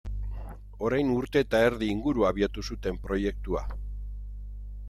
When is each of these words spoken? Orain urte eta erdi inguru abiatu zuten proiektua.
Orain 0.87 1.11
urte 1.15 1.43
eta 1.45 1.61
erdi 1.65 1.89
inguru 1.97 2.25
abiatu 2.31 2.65
zuten 2.73 3.01
proiektua. 3.07 3.65